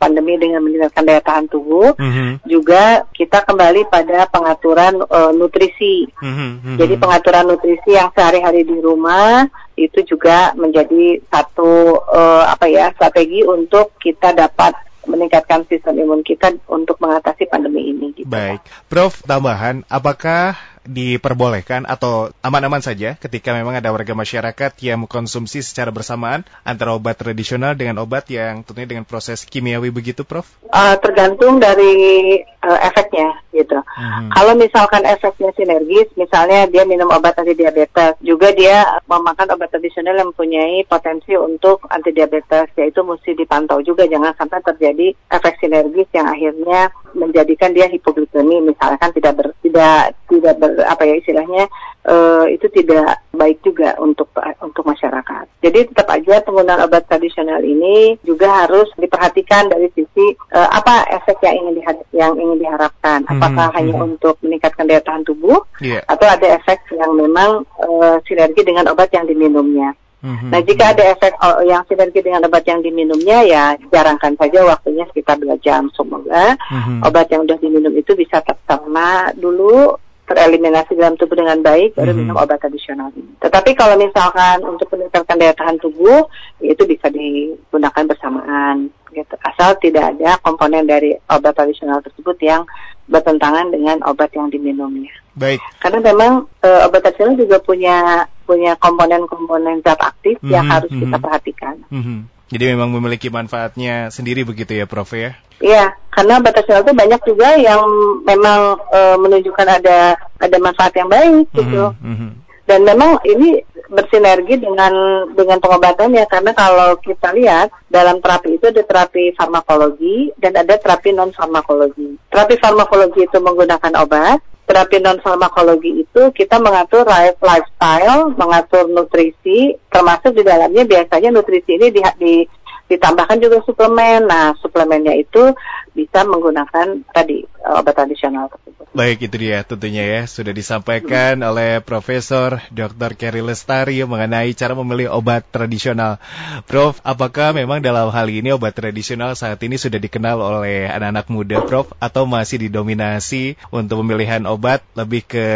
pandemi 0.00 0.40
dengan 0.40 0.64
meningkatkan 0.64 1.04
daya 1.04 1.20
tahan 1.20 1.44
tubuh, 1.52 1.92
Mhm, 2.00 2.40
juga 2.48 3.04
kita 3.12 3.44
kembali 3.44 3.84
pada 3.92 4.24
pengaturan 4.32 5.04
uh, 5.04 5.28
nutrisi. 5.36 6.08
mhm, 6.24 6.64
mhm. 6.64 6.76
Jadi 6.80 6.94
pengaturan 6.96 7.52
nutrisi 7.52 7.92
yang 7.92 8.08
sehari-hari 8.16 8.64
di 8.64 8.80
rumah 8.80 9.44
itu 9.76 10.00
juga 10.08 10.56
menjadi 10.56 11.20
satu 11.28 12.00
uh, 12.00 12.48
apa 12.48 12.64
ya 12.70 12.94
strategi 12.96 13.42
untuk 13.44 13.92
kita 14.00 14.32
dapat 14.32 14.72
meningkatkan 15.06 15.66
sistem 15.68 16.00
imun 16.00 16.22
kita 16.24 16.54
untuk 16.68 16.98
mengatasi 17.00 17.48
pandemi 17.48 17.90
ini. 17.92 18.12
Gitu. 18.16 18.28
Baik, 18.28 18.64
Prof. 18.88 19.24
Tambahan, 19.24 19.84
apakah 19.88 20.56
diperbolehkan 20.84 21.88
atau 21.88 22.28
aman-aman 22.44 22.84
saja 22.84 23.16
ketika 23.16 23.56
memang 23.56 23.80
ada 23.80 23.88
warga 23.88 24.12
masyarakat 24.12 24.72
yang 24.84 25.08
mengkonsumsi 25.08 25.64
secara 25.64 25.88
bersamaan 25.88 26.44
antara 26.60 26.92
obat 26.92 27.16
tradisional 27.16 27.72
dengan 27.72 28.04
obat 28.04 28.28
yang 28.28 28.60
tentunya 28.60 28.88
dengan 28.96 29.08
proses 29.08 29.48
kimiawi 29.48 29.88
begitu, 29.88 30.28
Prof? 30.28 30.44
Uh, 30.68 30.96
tergantung 31.00 31.56
dari 31.56 32.36
uh, 32.60 32.78
efeknya 32.84 33.43
gitu. 33.54 33.78
Mhm. 33.78 34.34
Kalau 34.34 34.52
misalkan 34.58 35.02
efeknya 35.06 35.50
sinergis, 35.54 36.10
misalnya 36.18 36.66
dia 36.66 36.82
minum 36.82 37.08
obat 37.14 37.38
anti 37.38 37.54
diabetes, 37.54 38.18
juga 38.20 38.50
dia 38.50 38.98
memakan 39.06 39.54
obat 39.54 39.70
tradisional 39.70 40.18
yang 40.18 40.34
mempunyai 40.34 40.82
potensi 40.90 41.32
untuk 41.38 41.86
anti 41.88 42.10
diabetes, 42.10 42.68
yaitu 42.74 43.00
mesti 43.06 43.38
dipantau 43.38 43.78
juga 43.80 44.04
jangan 44.10 44.34
sampai 44.34 44.60
terjadi 44.66 45.14
efek 45.30 45.62
sinergis 45.62 46.10
yang 46.10 46.26
akhirnya 46.26 46.90
menjadikan 47.14 47.70
dia 47.70 47.86
hipoglikemi, 47.86 48.58
misalkan 48.58 49.14
tidak 49.14 49.38
ber, 49.38 49.48
tidak 49.62 50.18
tidak 50.26 50.54
ber, 50.58 50.82
apa 50.82 51.02
ya 51.06 51.14
istilahnya 51.22 51.70
eh, 52.04 52.44
itu 52.58 52.66
tidak 52.74 53.22
baik 53.30 53.62
juga 53.62 53.94
untuk 54.02 54.28
untuk 54.60 54.82
masyarakat. 54.82 55.46
Jadi 55.62 55.94
tetap 55.94 56.10
aja 56.10 56.42
penggunaan 56.42 56.84
obat 56.84 57.06
tradisional 57.06 57.62
ini 57.62 58.18
juga 58.26 58.66
harus 58.66 58.90
diperhatikan 58.98 59.70
dari 59.70 59.88
sisi 59.94 60.34
eh, 60.34 60.68
apa 60.74 61.06
efek 61.22 61.38
yang 61.46 61.54
ingin 61.64 61.74
diha- 61.80 62.08
yang 62.12 62.32
ingin 62.34 62.58
diharapkan. 62.60 63.22
Apakah 63.44 63.68
Mhm, 63.70 63.76
hanya 63.76 63.94
mhm. 64.00 64.04
untuk 64.08 64.34
meningkatkan 64.40 64.84
daya 64.88 65.02
tahan 65.04 65.24
tubuh 65.24 65.58
Iya. 65.84 66.00
atau 66.08 66.26
ada 66.26 66.46
efek 66.56 66.80
yang 66.96 67.12
memang 67.12 67.68
eh, 67.84 68.16
sinergi 68.24 68.62
dengan 68.64 68.88
obat 68.88 69.12
yang 69.12 69.28
diminumnya. 69.28 69.92
Mhm, 70.24 70.48
Nah, 70.48 70.60
jika 70.64 70.96
ada 70.96 71.04
efek 71.12 71.36
oh, 71.36 71.60
yang 71.60 71.84
sinergi 71.84 72.24
dengan 72.24 72.48
obat 72.48 72.64
yang 72.64 72.80
diminumnya, 72.80 73.44
ya 73.44 73.64
jarangkan 73.92 74.32
saja 74.40 74.64
waktunya 74.64 75.04
sekitar 75.12 75.36
2 75.36 75.52
jam. 75.60 75.92
Semoga 75.92 76.56
mhm. 76.72 77.04
obat 77.04 77.28
yang 77.28 77.44
sudah 77.44 77.60
diminum 77.60 77.92
itu 77.92 78.16
bisa 78.16 78.40
tercerna 78.40 79.36
dulu, 79.36 80.00
tereliminasi 80.24 80.96
dalam 80.96 81.20
tubuh 81.20 81.36
dengan 81.36 81.60
baik, 81.60 81.92
baru 82.00 82.16
Mhm. 82.16 82.18
minum 82.24 82.36
obat 82.40 82.56
tradisional 82.56 83.12
ini. 83.12 83.36
Tetapi 83.36 83.76
kalau 83.76 84.00
misalkan 84.00 84.64
untuk 84.64 84.88
meningkatkan 84.96 85.36
daya 85.36 85.52
tahan 85.52 85.76
tubuh, 85.76 86.24
itu 86.64 86.80
bisa 86.88 87.12
digunakan 87.12 88.04
bersamaan. 88.08 88.88
Gitu. 89.12 89.30
Asal 89.46 89.78
tidak 89.78 90.16
ada 90.16 90.40
komponen 90.40 90.88
dari 90.88 91.14
obat 91.28 91.54
tradisional 91.54 92.00
tersebut 92.00 92.34
yang 92.40 92.64
bertentangan 93.08 93.68
dengan 93.68 94.00
obat 94.08 94.32
yang 94.32 94.48
diminumnya. 94.48 95.12
Baik. 95.34 95.60
Karena 95.82 96.00
memang 96.00 96.32
e, 96.62 96.68
obat 96.86 97.02
tradisional 97.04 97.36
juga 97.36 97.56
punya 97.60 98.26
punya 98.44 98.76
komponen-komponen 98.76 99.80
zat 99.82 99.98
aktif 100.00 100.36
yang 100.44 100.68
Mhm, 100.68 100.72
harus 100.72 100.92
kita 100.92 101.16
mhm. 101.16 101.24
perhatikan. 101.24 101.74
Mhm. 101.90 102.18
Jadi 102.54 102.64
memang 102.76 102.92
memiliki 102.92 103.32
manfaatnya 103.32 104.12
sendiri 104.12 104.44
begitu 104.44 104.76
ya, 104.76 104.84
Prof 104.84 105.10
ya? 105.16 105.34
Iya, 105.58 105.96
karena 106.12 106.38
obat 106.38 106.52
tradisional 106.54 106.84
itu 106.84 106.92
banyak 106.94 107.20
juga 107.24 107.48
yang 107.56 107.82
memang 108.22 108.60
e, 108.92 109.00
menunjukkan 109.18 109.68
ada 109.80 109.98
ada 110.38 110.56
manfaat 110.60 110.92
yang 110.94 111.08
baik 111.08 111.48
gitu. 111.56 111.92
Mhm, 111.98 112.12
mhm. 112.14 112.30
Dan 112.64 112.88
memang 112.88 113.20
ini 113.28 113.60
bersinergi 113.92 114.56
dengan 114.56 114.92
dengan 115.36 115.60
pengobatannya 115.60 116.24
karena 116.24 116.52
kalau 116.56 116.96
kita 116.96 117.36
lihat 117.36 117.68
dalam 117.92 118.24
terapi 118.24 118.56
itu 118.56 118.72
ada 118.72 118.80
terapi 118.80 119.36
farmakologi 119.36 120.32
dan 120.40 120.56
ada 120.56 120.80
terapi 120.80 121.12
non 121.12 121.28
farmakologi. 121.36 122.16
Terapi 122.32 122.56
farmakologi 122.56 123.28
itu 123.28 123.36
menggunakan 123.36 123.92
obat, 124.00 124.40
terapi 124.64 124.96
non 125.04 125.20
farmakologi 125.20 126.08
itu 126.08 126.22
kita 126.32 126.56
mengatur 126.56 127.04
life 127.04 127.36
lifestyle, 127.44 128.32
mengatur 128.32 128.88
nutrisi, 128.88 129.76
termasuk 129.92 130.32
di 130.32 130.42
dalamnya 130.42 130.88
biasanya 130.88 131.28
nutrisi 131.28 131.76
ini 131.76 131.92
di, 131.92 132.00
di- 132.16 132.48
ditambahkan 132.88 133.40
juga 133.40 133.64
suplemen. 133.64 134.28
Nah, 134.28 134.52
suplemennya 134.60 135.16
itu 135.16 135.56
bisa 135.94 136.26
menggunakan 136.26 137.06
tadi 137.14 137.46
eh, 137.46 137.78
obat 137.78 137.94
tradisional 137.96 138.50
tersebut. 138.50 138.90
Baik, 138.94 139.26
itu 139.26 139.36
dia 139.38 139.66
tentunya 139.66 140.04
ya. 140.06 140.22
Sudah 140.30 140.54
disampaikan 140.54 141.42
oleh 141.42 141.82
Profesor 141.82 142.62
Dr. 142.70 143.18
Kerry 143.18 143.42
Lestari 143.42 143.98
mengenai 144.06 144.54
cara 144.54 144.74
memilih 144.78 145.10
obat 145.10 145.46
tradisional. 145.50 146.22
Prof, 146.70 147.02
apakah 147.02 147.54
memang 147.56 147.82
dalam 147.82 148.10
hal 148.14 148.26
ini 148.30 148.54
obat 148.54 148.78
tradisional 148.78 149.34
saat 149.34 149.58
ini 149.66 149.78
sudah 149.80 149.98
dikenal 149.98 150.38
oleh 150.38 150.86
anak-anak 150.90 151.26
muda, 151.26 151.56
Prof? 151.66 151.90
Atau 151.98 152.26
masih 152.26 152.70
didominasi 152.70 153.58
untuk 153.74 154.06
pemilihan 154.06 154.46
obat 154.46 154.84
lebih 154.94 155.26
ke 155.26 155.46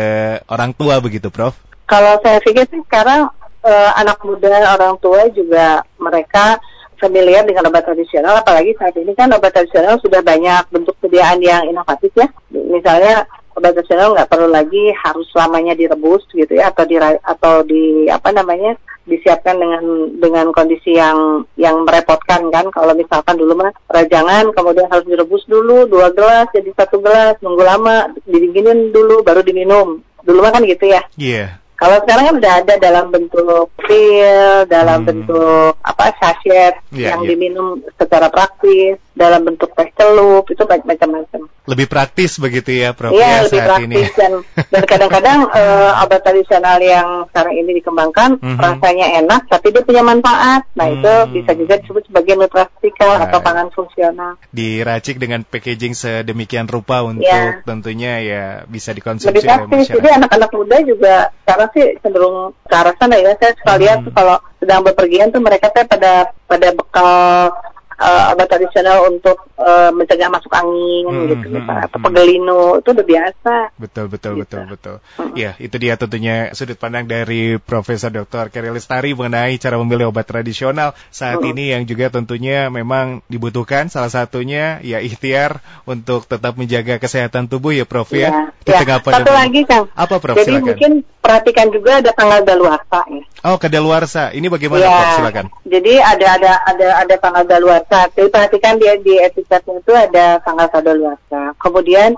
orang 0.50 0.74
tua 0.74 0.98
begitu, 0.98 1.30
Prof? 1.30 1.54
Kalau 1.86 2.18
saya 2.20 2.42
pikir 2.42 2.66
sih 2.68 2.82
sekarang 2.84 3.30
eh, 3.62 3.90
anak 3.98 4.22
muda, 4.26 4.74
orang 4.74 4.98
tua 4.98 5.30
juga 5.30 5.82
mereka 5.98 6.58
familiar 6.98 7.46
dengan 7.46 7.70
obat 7.70 7.86
tradisional, 7.86 8.42
apalagi 8.42 8.74
saat 8.76 8.94
ini 8.98 9.14
kan 9.14 9.30
obat 9.32 9.54
tradisional 9.54 9.96
sudah 10.02 10.20
banyak 10.20 10.66
bentuk 10.70 10.94
sediaan 11.00 11.40
yang 11.40 11.64
inovatif 11.64 12.12
ya. 12.18 12.28
Misalnya 12.50 13.24
obat 13.54 13.74
tradisional 13.74 14.14
nggak 14.14 14.30
perlu 14.30 14.50
lagi 14.50 14.92
harus 14.94 15.26
selamanya 15.32 15.74
direbus 15.78 16.26
gitu 16.34 16.52
ya, 16.52 16.70
atau 16.70 16.84
di 16.84 16.96
atau 17.02 17.54
di 17.64 18.06
apa 18.10 18.30
namanya 18.34 18.76
disiapkan 19.08 19.56
dengan 19.56 19.84
dengan 20.20 20.46
kondisi 20.52 20.94
yang 20.94 21.48
yang 21.56 21.82
merepotkan 21.82 22.52
kan. 22.52 22.68
Kalau 22.68 22.92
misalkan 22.92 23.40
dulu 23.40 23.56
mah 23.56 23.72
rajangan, 23.88 24.52
kemudian 24.52 24.86
harus 24.92 25.08
direbus 25.08 25.42
dulu 25.48 25.88
dua 25.88 26.12
gelas 26.12 26.52
jadi 26.52 26.68
satu 26.76 27.00
gelas, 27.00 27.40
nunggu 27.40 27.64
lama, 27.64 28.12
didinginin 28.28 28.92
dulu 28.92 29.24
baru 29.24 29.40
diminum. 29.40 30.04
Dulu 30.22 30.38
mah 30.44 30.52
kan 30.52 30.62
gitu 30.68 30.84
ya. 30.92 31.00
Iya. 31.16 31.67
Kalau 31.78 32.02
sekarang 32.02 32.24
kan 32.26 32.36
udah 32.42 32.52
ada 32.58 32.74
dalam 32.76 33.06
bentuk 33.14 33.70
pil, 33.86 34.66
dalam 34.66 35.06
Hmm. 35.06 35.08
bentuk 35.08 35.78
apa 35.78 36.10
sachet 36.18 36.74
Iya, 36.90 37.14
yang 37.14 37.20
iya. 37.22 37.28
diminum 37.30 37.78
secara 37.94 38.26
praktis, 38.26 38.98
dalam 39.18 39.42
bentuk 39.42 39.74
teh 39.74 39.90
celup 39.92 40.46
itu 40.46 40.62
banyak 40.62 40.86
macam-macam. 40.86 41.50
Lebih 41.66 41.86
praktis 41.86 42.38
begitu 42.38 42.70
ya, 42.72 42.94
Prof, 42.94 43.10
Iya 43.10 43.18
ya 43.20 43.38
lebih 43.44 43.58
saat 43.58 43.68
praktis 43.68 43.84
ini. 43.84 44.02
dan 44.14 44.32
dan 44.70 44.82
kadang-kadang 44.86 45.38
eh, 45.58 46.02
obat 46.02 46.20
tradisional 46.22 46.78
yang 46.78 47.08
sekarang 47.28 47.54
ini 47.56 47.70
dikembangkan 47.76 48.30
Mhm. 48.38 48.56
rasanya 48.56 49.06
enak 49.18 49.40
tapi 49.48 49.74
dia 49.74 49.82
punya 49.82 50.00
manfaat. 50.00 50.62
Nah 50.72 50.86
itu 50.88 51.04
Hmm. 51.10 51.34
bisa 51.34 51.50
juga 51.52 51.74
disebut 51.76 52.02
sebagai 52.06 52.38
nutrasikal 52.38 53.10
atau 53.18 53.38
Baik. 53.38 53.44
pangan 53.44 53.68
fungsional. 53.68 54.32
Diracik 54.48 55.18
dengan 55.18 55.42
packaging 55.42 55.92
sedemikian 55.92 56.64
rupa 56.64 57.02
untuk 57.02 57.26
Iya. 57.26 57.60
tentunya 57.64 58.12
ya 58.22 58.42
bisa 58.64 58.94
lebih 58.94 59.02
dikonsumsi 59.02 59.34
oleh 59.34 59.42
praktis. 59.44 59.86
Jadi 59.90 60.08
anak-anak 60.14 60.50
muda 60.54 60.76
juga 60.80 61.14
sekarang 61.42 61.68
sih 61.74 61.84
cenderung 61.98 62.36
ke 62.62 62.74
arah 62.74 62.94
sana 62.94 63.16
ya. 63.18 63.34
Saya 63.36 63.52
suka 63.58 63.74
lihat 63.76 63.96
Hmm. 64.00 64.06
tuh 64.06 64.12
kalau 64.14 64.36
sedang 64.58 64.80
bepergian 64.82 65.28
tuh 65.28 65.40
mereka 65.40 65.68
tuh 65.68 65.84
pada 65.84 66.12
pada 66.44 66.68
bekal 66.70 67.52
eh, 67.98 68.32
obat 68.32 68.46
tradisional 68.48 69.10
untuk 69.10 69.50
eh, 69.58 69.90
mencegah 69.90 70.30
masuk 70.30 70.52
angin 70.54 71.04
Hmm, 71.08 71.26
gitu 71.30 71.46
hmm, 71.46 71.54
misalnya 71.58 71.82
atau 71.86 71.98
hmm. 71.98 72.06
pegelino 72.06 72.60
itu 72.78 72.88
udah 72.90 73.06
biasa. 73.06 73.54
Betul, 73.76 74.06
betul, 74.08 74.32
Gitu. 74.38 74.42
betul, 74.44 74.62
betul. 74.68 74.96
Mm. 75.18 75.32
Ya, 75.34 75.50
itu 75.58 75.76
dia 75.76 75.94
tentunya 75.96 76.36
sudut 76.52 76.76
pandang 76.76 77.08
dari 77.08 77.56
Profesor 77.58 78.10
Dr. 78.10 78.50
Kerry 78.50 78.70
Lestari 78.70 79.14
mengenai 79.14 79.56
cara 79.56 79.78
memilih 79.80 80.10
obat 80.10 80.28
tradisional 80.28 80.92
saat 81.10 81.40
Mm. 81.40 81.50
ini 81.54 81.64
yang 81.74 81.82
juga 81.84 82.12
tentunya 82.12 82.68
memang 82.68 83.24
dibutuhkan. 83.26 83.88
Salah 83.88 84.12
satunya 84.12 84.78
ya 84.84 85.00
ikhtiar 85.00 85.58
untuk 85.84 86.28
tetap 86.28 86.54
menjaga 86.54 87.00
kesehatan 87.00 87.48
tubuh 87.48 87.72
ya, 87.72 87.88
Prof 87.88 88.10
ya. 88.12 88.52
Di 88.62 88.70
ya. 88.74 88.84
tengah 88.84 89.00
Satu 89.00 89.32
lagi 89.32 89.64
Kang. 89.64 89.88
Apa, 89.96 90.20
Prof? 90.20 90.36
Jadi 90.36 90.50
Silakan. 90.54 90.66
mungkin 90.68 90.92
perhatikan 91.18 91.66
juga 91.72 92.00
ada 92.04 92.10
tanggal 92.12 92.40
daluarsa 92.44 93.00
ya. 93.08 93.22
Oh, 93.48 93.56
kedaluarsa. 93.56 94.22
Ini 94.34 94.46
bagaimana, 94.48 94.84
Ya, 94.84 94.92
Prof? 94.92 95.12
Silakan. 95.22 95.46
Jadi 95.64 95.92
ada 95.98 96.26
ada 96.36 96.52
ada 96.68 96.88
ada 97.00 97.14
tanggal 97.16 97.44
daluarsa. 97.44 97.87
Jadi 97.88 98.28
perhatikan 98.28 98.76
dia 98.76 99.00
di 99.00 99.16
etiketnya 99.16 99.80
itu 99.80 99.92
ada 99.96 100.26
tanggal 100.44 100.68
daluarsa. 100.84 101.56
Kemudian 101.56 102.12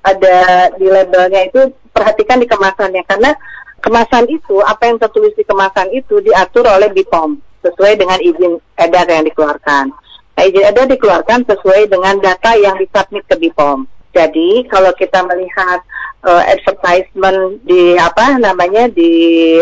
ada 0.00 0.72
di 0.80 0.88
labelnya 0.88 1.46
itu 1.46 1.68
perhatikan 1.92 2.40
di 2.40 2.48
kemasannya 2.48 3.04
karena 3.04 3.36
kemasan 3.84 4.24
itu 4.32 4.58
apa 4.64 4.88
yang 4.88 4.96
tertulis 4.96 5.36
di 5.36 5.44
kemasan 5.44 5.92
itu 5.92 6.18
diatur 6.24 6.64
oleh 6.64 6.88
BPOM 6.90 7.36
sesuai 7.62 8.00
dengan 8.00 8.18
izin 8.18 8.58
edar 8.80 9.06
yang 9.06 9.28
dikeluarkan. 9.28 9.92
Nah, 10.32 10.42
izin 10.48 10.64
edar 10.64 10.88
dikeluarkan 10.88 11.44
sesuai 11.44 11.92
dengan 11.92 12.18
data 12.18 12.56
yang 12.56 12.80
disubmit 12.80 13.22
ke 13.28 13.36
BPOM. 13.36 13.84
Jadi 14.12 14.68
kalau 14.68 14.92
kita 14.96 15.24
melihat 15.24 15.84
eh, 16.22 16.42
advertisement 16.54 17.58
di 17.66 17.98
apa 17.98 18.38
namanya 18.38 18.86
di 18.90 19.10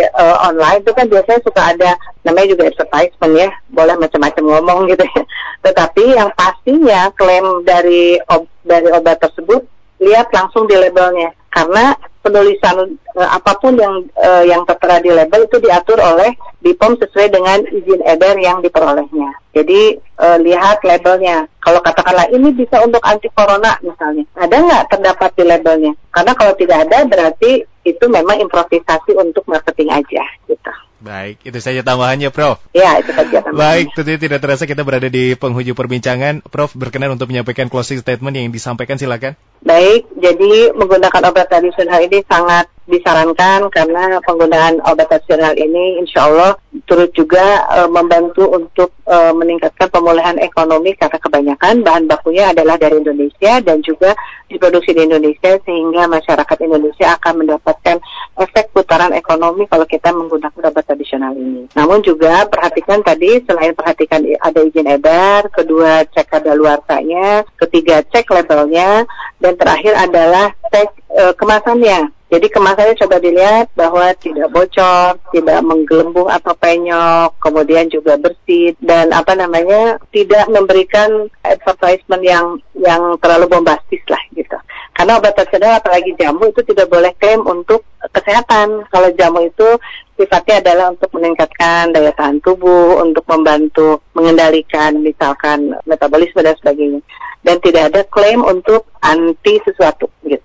eh, 0.00 0.37
online 0.45 0.85
itu 0.85 0.93
kan 0.93 1.09
biasanya 1.09 1.40
suka 1.40 1.62
ada 1.76 1.90
namanya 2.25 2.52
juga 2.52 2.69
advertisement 2.69 3.35
ya, 3.37 3.49
boleh 3.73 3.95
macam-macam 3.97 4.45
ngomong 4.45 4.79
gitu 4.93 5.05
ya. 5.05 5.23
Tetapi 5.64 6.05
yang 6.17 6.31
pastinya 6.37 7.09
klaim 7.17 7.64
dari 7.64 8.21
ob- 8.29 8.52
dari 8.64 8.88
obat 8.93 9.21
tersebut, 9.21 9.64
lihat 10.00 10.29
langsung 10.33 10.69
di 10.69 10.76
labelnya. 10.76 11.33
Karena 11.50 11.97
penulisan 12.23 12.95
uh, 13.17 13.31
apa 13.37 13.59
pun 13.59 13.75
yang 13.76 14.07
uh, 14.19 14.45
yang 14.47 14.62
tertera 14.67 15.02
di 15.02 15.11
label 15.11 15.47
itu 15.47 15.57
diatur 15.62 15.99
oleh 15.99 16.35
BPOM 16.61 16.99
sesuai 17.00 17.29
dengan 17.33 17.59
izin 17.67 18.05
edar 18.05 18.37
yang 18.37 18.61
diperolehnya. 18.61 19.35
Jadi 19.50 19.99
uh, 20.19 20.38
lihat 20.38 20.85
labelnya. 20.87 21.50
Kalau 21.61 21.85
katakanlah 21.85 22.33
ini 22.33 22.57
bisa 22.57 22.81
untuk 22.81 23.05
anti 23.05 23.29
corona 23.33 23.76
misalnya, 23.85 24.25
ada 24.33 24.57
nggak 24.57 24.85
terdapat 24.97 25.31
di 25.37 25.45
labelnya? 25.45 25.93
Karena 26.09 26.33
kalau 26.33 26.55
tidak 26.57 26.88
ada 26.88 27.05
berarti 27.05 27.69
itu 27.85 28.05
memang 28.09 28.40
improvisasi 28.45 29.17
untuk 29.17 29.45
marketing 29.49 29.88
aja 29.93 30.25
gitu. 30.49 30.73
Baik, 31.00 31.40
itu 31.49 31.57
saja 31.64 31.81
tambahannya, 31.81 32.29
Prof. 32.29 32.61
Ya, 32.76 33.00
itu 33.00 33.09
saja 33.17 33.40
tambahannya. 33.40 33.57
Baik, 33.57 33.87
tentunya 33.97 34.21
tidak 34.21 34.38
terasa 34.45 34.69
kita 34.69 34.85
berada 34.85 35.09
di 35.09 35.33
penghujung 35.33 35.73
perbincangan. 35.73 36.45
Prof, 36.45 36.76
berkenan 36.76 37.17
untuk 37.17 37.33
menyampaikan 37.33 37.73
closing 37.73 38.05
statement 38.05 38.37
yang 38.37 38.52
disampaikan, 38.52 39.00
silakan. 39.00 39.33
Baik, 39.64 40.05
jadi 40.21 40.76
menggunakan 40.76 41.33
obat 41.33 41.49
tradisional 41.49 42.05
ini 42.05 42.21
sangat 42.29 42.69
disarankan 43.00 43.73
karena 43.73 44.21
penggunaan 44.21 44.85
obat 44.85 45.09
tradisional 45.09 45.57
ini 45.57 46.04
insya 46.04 46.28
Allah 46.28 46.52
turut 46.85 47.09
juga 47.16 47.64
e, 47.73 47.78
membantu 47.88 48.45
untuk 48.52 48.92
e, 49.09 49.16
meningkatkan 49.33 49.88
pemulihan 49.88 50.37
ekonomi 50.38 50.92
karena 50.95 51.19
kebanyakan 51.19 51.80
bahan 51.80 52.04
bakunya 52.07 52.52
adalah 52.52 52.76
dari 52.76 53.00
Indonesia 53.00 53.59
dan 53.64 53.80
juga 53.80 54.12
diproduksi 54.47 54.92
di 54.92 55.09
Indonesia 55.09 55.57
sehingga 55.64 56.07
masyarakat 56.07 56.59
Indonesia 56.61 57.16
akan 57.16 57.35
mendapatkan 57.47 57.97
efek 58.38 58.71
putaran 58.76 59.16
ekonomi 59.16 59.64
kalau 59.66 59.88
kita 59.88 60.12
menggunakan 60.12 60.71
obat 60.71 60.85
tradisional 60.85 61.33
ini. 61.35 61.66
Namun 61.73 62.04
juga 62.04 62.45
perhatikan 62.47 63.00
tadi 63.00 63.40
selain 63.49 63.73
perhatikan 63.73 64.23
ada 64.42 64.61
izin 64.61 64.90
edar, 64.90 65.49
kedua 65.49 66.04
cek 66.11 66.42
ada 66.42 66.52
luarsanya, 66.54 67.42
ketiga 67.57 68.04
cek 68.07 68.28
labelnya 68.30 69.09
dan 69.38 69.57
terakhir 69.57 69.95
adalah 69.97 70.52
cek 70.71 70.90
e, 71.11 71.23
kemasannya 71.35 72.20
jadi 72.30 72.46
kemasannya 72.46 72.94
coba 72.94 73.18
dilihat 73.18 73.75
bahwa 73.75 74.14
tidak 74.14 74.54
bocor, 74.54 75.18
tidak 75.34 75.58
menggelembung 75.66 76.30
atau 76.30 76.54
penyok, 76.54 77.34
kemudian 77.42 77.90
juga 77.90 78.14
bersih 78.22 78.78
dan 78.78 79.10
apa 79.10 79.34
namanya 79.34 79.99
tidak 80.14 80.46
memberikan 80.46 81.26
advertisement 81.42 82.22
yang 82.22 82.62
yang 82.78 83.18
terlalu 83.18 83.50
bombastis 83.50 83.99
lah 84.06 84.22
gitu. 84.30 84.54
Karena 84.94 85.18
obat 85.18 85.34
tradisional 85.34 85.82
apalagi 85.82 86.14
jamu 86.22 86.54
itu 86.54 86.62
tidak 86.70 86.87
boleh 86.87 87.10
klaim 87.18 87.42
untuk 87.42 87.82
kesehatan. 88.14 88.87
Kalau 88.94 89.10
jamu 89.18 89.50
itu 89.50 89.68
sifatnya 90.14 90.62
adalah 90.62 90.94
untuk 90.94 91.10
meningkatkan 91.10 91.90
daya 91.90 92.14
tahan 92.14 92.38
tubuh, 92.46 93.02
untuk 93.02 93.26
membantu 93.26 94.06
mengendalikan 94.14 95.02
misalkan 95.02 95.75
metabolisme 95.82 96.46
dan 96.46 96.54
sebagainya. 96.62 97.02
Dan 97.42 97.58
tidak 97.58 97.90
ada 97.90 98.00
klaim 98.06 98.46
untuk 98.46 98.87
anti 99.02 99.58
sesuatu 99.66 100.06
gitu. 100.22 100.39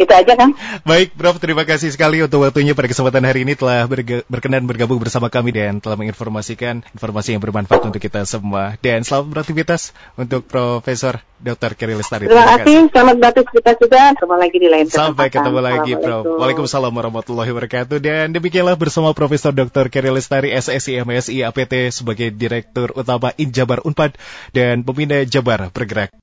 Itu 0.00 0.12
aja 0.16 0.32
kan? 0.32 0.56
Baik, 0.88 1.12
Prof. 1.12 1.36
Terima 1.36 1.68
kasih 1.68 1.92
sekali 1.92 2.24
untuk 2.24 2.40
waktunya 2.40 2.72
pada 2.72 2.88
kesempatan 2.88 3.20
hari 3.20 3.44
ini 3.44 3.52
telah 3.52 3.84
berkenan 4.32 4.64
bergabung 4.64 4.96
bersama 4.96 5.28
kami 5.28 5.52
dan 5.52 5.76
telah 5.76 6.00
menginformasikan 6.00 6.80
informasi 6.96 7.36
yang 7.36 7.44
bermanfaat 7.44 7.84
untuk 7.84 8.00
kita 8.00 8.24
semua. 8.24 8.80
Dan 8.80 9.04
selamat 9.04 9.28
beraktivitas 9.28 9.92
untuk 10.16 10.48
Profesor 10.48 11.20
Dr. 11.36 11.76
Kerry 11.76 12.00
Lestari. 12.00 12.32
Terima, 12.32 12.48
kasih. 12.56 12.88
Selamat 12.88 13.16
beraktivitas 13.20 13.74
juga. 13.76 14.00
Ketemu 14.16 14.36
lagi 14.40 14.56
di 14.56 14.68
lain 14.72 14.84
kesempatan. 14.88 15.08
Sampai 15.12 15.26
ketemu 15.28 15.60
lagi, 15.60 15.92
Prof. 16.00 16.24
Waalaikumsalam 16.40 16.92
warahmatullahi 16.96 17.50
wabarakatuh. 17.52 17.98
Dan 18.00 18.32
demikianlah 18.32 18.80
bersama 18.80 19.12
Profesor 19.12 19.52
Dr. 19.52 19.92
Kerry 19.92 20.08
Lestari, 20.08 20.48
SSI 20.56 21.04
MSI 21.04 21.44
APT 21.44 21.92
sebagai 21.92 22.32
Direktur 22.32 22.96
Utama 22.96 23.36
Injabar 23.36 23.84
Unpad 23.84 24.16
dan 24.56 24.80
Pembina 24.80 25.20
Jabar 25.28 25.68
Bergerak. 25.68 26.10